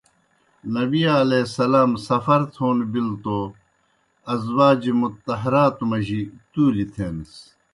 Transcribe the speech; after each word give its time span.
نبی 0.75 1.01
علیہ 1.23 1.43
السلام 1.47 1.91
سفر 2.07 2.39
تھون 2.53 2.77
بِلہ 2.91 3.15
توْ 3.23 3.39
ازواج 4.33 4.81
مطہراتو 4.99 5.83
مجی 5.89 6.21
تُولیْ 6.51 6.85
تھینَس۔ 6.93 7.33